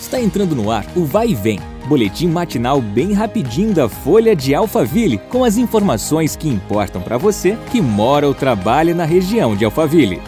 Está 0.00 0.20
entrando 0.20 0.54
no 0.54 0.70
ar 0.70 0.86
o 0.96 1.04
Vai 1.04 1.30
e 1.30 1.34
Vem, 1.34 1.58
boletim 1.88 2.28
matinal 2.28 2.80
bem 2.80 3.12
rapidinho 3.12 3.74
da 3.74 3.88
Folha 3.88 4.34
de 4.34 4.54
Alphaville, 4.54 5.18
com 5.18 5.42
as 5.42 5.56
informações 5.58 6.36
que 6.36 6.48
importam 6.48 7.02
para 7.02 7.18
você 7.18 7.58
que 7.72 7.80
mora 7.80 8.26
ou 8.26 8.32
trabalha 8.32 8.94
na 8.94 9.04
região 9.04 9.56
de 9.56 9.64
Alphaville. 9.64 10.22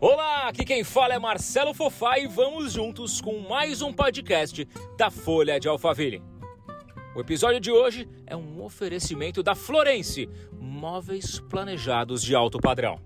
Olá, 0.00 0.48
aqui 0.48 0.64
quem 0.64 0.84
fala 0.84 1.14
é 1.14 1.18
Marcelo 1.18 1.74
Fofá 1.74 2.18
e 2.18 2.28
vamos 2.28 2.72
juntos 2.72 3.20
com 3.20 3.40
mais 3.40 3.82
um 3.82 3.92
podcast 3.92 4.66
da 4.96 5.10
Folha 5.10 5.58
de 5.58 5.68
Alphaville. 5.68 6.31
O 7.14 7.20
episódio 7.20 7.60
de 7.60 7.70
hoje 7.70 8.08
é 8.26 8.34
um 8.34 8.64
oferecimento 8.64 9.42
da 9.42 9.54
Florence, 9.54 10.30
móveis 10.58 11.38
planejados 11.40 12.22
de 12.22 12.34
alto 12.34 12.58
padrão. 12.58 12.98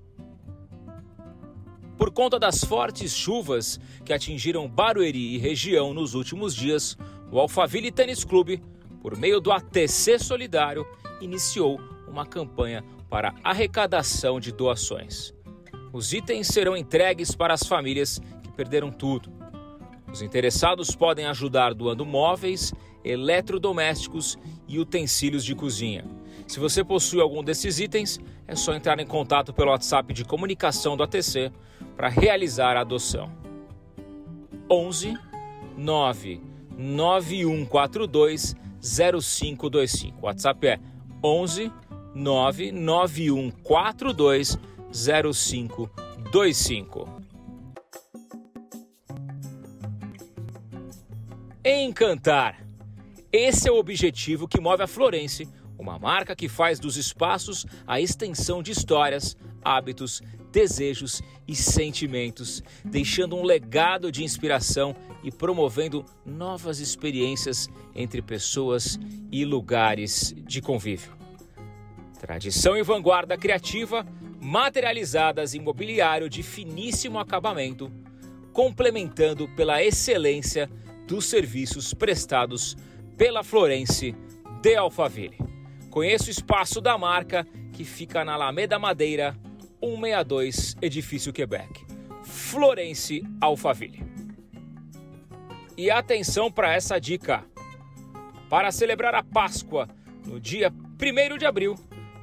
Por 1.98 2.12
conta 2.12 2.38
das 2.38 2.62
fortes 2.62 3.12
chuvas 3.12 3.80
que 4.04 4.12
atingiram 4.12 4.68
Barueri 4.68 5.34
e 5.34 5.38
região 5.38 5.92
nos 5.92 6.14
últimos 6.14 6.54
dias, 6.54 6.96
o 7.32 7.40
Alphaville 7.40 7.90
Tênis 7.90 8.22
Clube, 8.22 8.62
por 9.02 9.16
meio 9.16 9.40
do 9.40 9.50
ATC 9.50 10.20
Solidário, 10.20 10.86
iniciou 11.20 11.80
uma 12.06 12.24
campanha 12.24 12.84
para 13.10 13.34
arrecadação 13.42 14.38
de 14.38 14.52
doações. 14.52 15.34
Os 15.92 16.12
itens 16.12 16.46
serão 16.46 16.76
entregues 16.76 17.34
para 17.34 17.54
as 17.54 17.64
famílias 17.64 18.20
que 18.44 18.52
perderam 18.52 18.92
tudo. 18.92 19.32
Os 20.16 20.22
interessados 20.22 20.96
podem 20.96 21.26
ajudar 21.26 21.74
doando 21.74 22.06
móveis 22.06 22.72
eletrodomésticos 23.04 24.38
e 24.66 24.78
utensílios 24.78 25.44
de 25.44 25.54
cozinha. 25.54 26.06
Se 26.46 26.58
você 26.58 26.82
possui 26.82 27.20
algum 27.20 27.44
desses 27.44 27.78
itens, 27.78 28.18
é 28.48 28.56
só 28.56 28.72
entrar 28.72 28.98
em 28.98 29.06
contato 29.06 29.52
pelo 29.52 29.72
WhatsApp 29.72 30.14
de 30.14 30.24
comunicação 30.24 30.96
do 30.96 31.02
ATC 31.02 31.52
para 31.94 32.08
realizar 32.08 32.78
a 32.78 32.80
adoção. 32.80 33.30
11 34.70 35.18
9 35.76 36.40
9142 36.78 38.56
0525. 38.80 40.22
O 40.22 40.24
WhatsApp 40.24 40.66
é 40.66 40.80
11 41.22 41.70
9 42.14 42.72
9142 42.72 44.58
0525. 44.90 47.25
Encantar 51.68 52.64
esse 53.32 53.68
é 53.68 53.72
o 53.72 53.76
objetivo 53.76 54.46
que 54.46 54.60
move 54.60 54.84
a 54.84 54.86
Florence, 54.86 55.48
uma 55.76 55.98
marca 55.98 56.36
que 56.36 56.48
faz 56.48 56.78
dos 56.78 56.96
espaços 56.96 57.66
a 57.84 58.00
extensão 58.00 58.62
de 58.62 58.70
histórias, 58.70 59.36
hábitos, 59.64 60.22
desejos 60.52 61.20
e 61.46 61.56
sentimentos, 61.56 62.62
deixando 62.84 63.34
um 63.34 63.42
legado 63.42 64.12
de 64.12 64.22
inspiração 64.22 64.94
e 65.24 65.32
promovendo 65.32 66.06
novas 66.24 66.78
experiências 66.78 67.68
entre 67.96 68.22
pessoas 68.22 68.96
e 69.32 69.44
lugares 69.44 70.32
de 70.46 70.62
convívio. 70.62 71.16
Tradição 72.20 72.76
e 72.76 72.82
vanguarda 72.84 73.36
criativa 73.36 74.06
materializadas 74.40 75.52
em 75.52 75.58
mobiliário 75.58 76.30
de 76.30 76.44
finíssimo 76.44 77.18
acabamento, 77.18 77.90
complementando 78.52 79.48
pela 79.48 79.82
excelência 79.82 80.70
dos 81.06 81.26
serviços 81.26 81.94
prestados 81.94 82.76
pela 83.16 83.42
Florence 83.42 84.14
de 84.60 84.74
Alphaville. 84.74 85.38
Conheça 85.90 86.26
o 86.26 86.30
espaço 86.30 86.80
da 86.80 86.98
marca 86.98 87.46
que 87.72 87.84
fica 87.84 88.24
na 88.24 88.34
Alameda 88.34 88.78
Madeira, 88.78 89.36
162, 89.80 90.76
Edifício 90.82 91.32
Quebec. 91.32 91.84
Florence 92.22 93.22
Alphaville. 93.40 94.04
E 95.76 95.90
atenção 95.90 96.50
para 96.50 96.74
essa 96.74 96.98
dica. 96.98 97.44
Para 98.48 98.70
celebrar 98.70 99.14
a 99.14 99.22
Páscoa 99.22 99.88
no 100.26 100.40
dia 100.40 100.72
1 100.72 101.38
de 101.38 101.46
abril, 101.46 101.74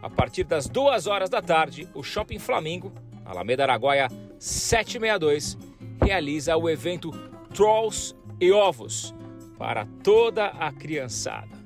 a 0.02 0.10
partir 0.10 0.44
das 0.44 0.68
2 0.68 1.08
horas 1.08 1.30
da 1.30 1.42
tarde, 1.42 1.88
o 1.94 2.04
Shopping 2.04 2.40
Flamingo, 2.40 2.94
Alameda 3.26 3.64
Araguaia 3.64 4.10
762, 4.40 5.58
realiza 6.04 6.56
o 6.58 6.70
evento 6.70 7.12
Trolls 7.54 8.16
e 8.40 8.52
Ovos 8.52 9.14
para 9.58 9.86
toda 10.04 10.48
a 10.48 10.72
criançada. 10.72 11.58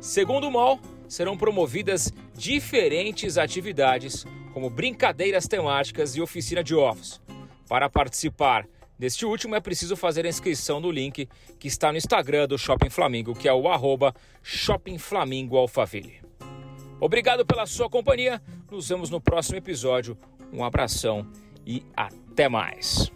Segundo 0.00 0.46
o 0.46 0.50
MOL, 0.50 0.78
serão 1.08 1.36
promovidas 1.36 2.12
diferentes 2.34 3.38
atividades, 3.38 4.24
como 4.52 4.70
brincadeiras 4.70 5.48
temáticas 5.48 6.16
e 6.16 6.20
oficina 6.20 6.62
de 6.62 6.74
ovos. 6.74 7.20
Para 7.68 7.90
participar 7.90 8.66
deste 8.98 9.26
último, 9.26 9.54
é 9.54 9.60
preciso 9.60 9.96
fazer 9.96 10.24
a 10.24 10.28
inscrição 10.28 10.80
no 10.80 10.90
link 10.90 11.28
que 11.58 11.68
está 11.68 11.90
no 11.90 11.98
Instagram 11.98 12.46
do 12.46 12.56
Shopping 12.56 12.90
Flamingo, 12.90 13.34
que 13.34 13.48
é 13.48 13.52
o 13.52 13.68
arroba 13.68 14.14
Shopping 14.42 14.98
Flamingo 14.98 15.56
Alphaville. 15.56 16.20
Obrigado 17.00 17.44
pela 17.44 17.66
sua 17.66 17.90
companhia, 17.90 18.40
nos 18.70 18.88
vemos 18.88 19.10
no 19.10 19.20
próximo 19.20 19.58
episódio. 19.58 20.16
Um 20.52 20.64
abração 20.64 21.26
e 21.66 21.82
até 21.94 22.48
mais. 22.48 23.15